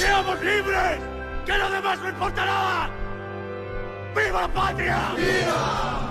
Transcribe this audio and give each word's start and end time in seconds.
seamos 0.00 0.40
libres! 0.40 0.98
¡Que 1.44 1.58
lo 1.58 1.70
demás 1.70 1.98
no 2.00 2.08
importa 2.08 2.44
nada! 2.44 2.90
¡Viva 4.14 4.48
patria! 4.48 4.98
¡Viva! 5.16 6.09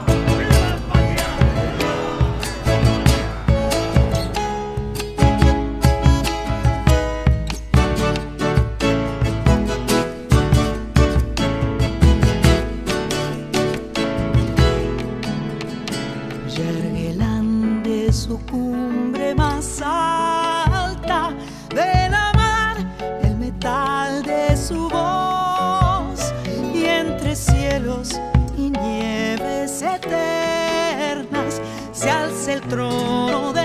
y 28.58 28.72
nieves 28.72 29.84
eternas 29.84 31.62
se 31.94 32.09
alza 32.09 32.54
el 32.54 32.62
trono 32.62 33.54
de 33.54 33.59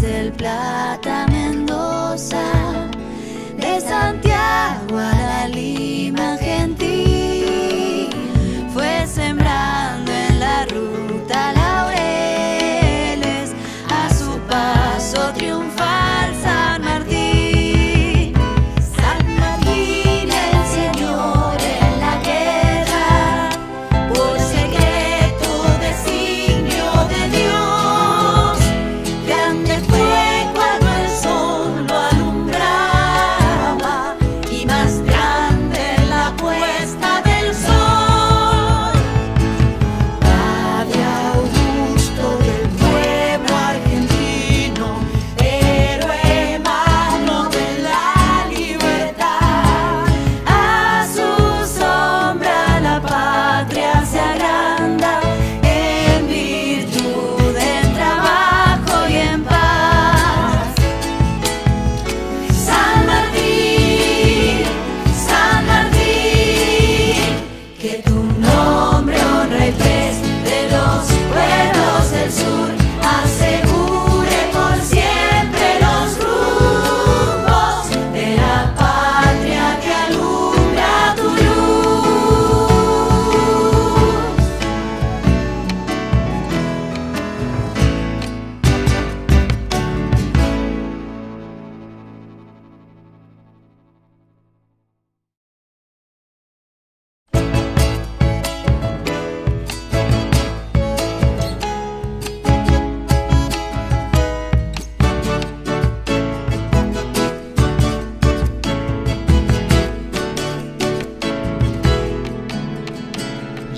del 0.00 0.32
Plata 0.32 1.26
Mendoza. 1.28 2.53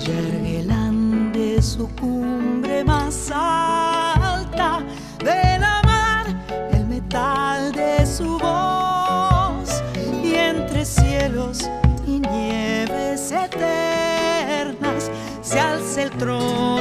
Yerguelán 0.07 1.33
de 1.33 1.61
su 1.61 1.93
cumbre 1.95 2.81
más 2.85 3.29
alta, 3.29 4.79
de 5.19 5.59
la 5.59 5.81
mar 5.83 6.27
el 6.71 6.87
metal 6.87 7.73
de 7.73 8.05
su 8.05 8.39
voz, 8.39 9.83
y 10.23 10.33
entre 10.35 10.85
cielos 10.85 11.69
y 12.07 12.21
nieves 12.21 13.33
eternas 13.33 15.11
se 15.41 15.59
alza 15.59 16.03
el 16.03 16.11
trono. 16.11 16.76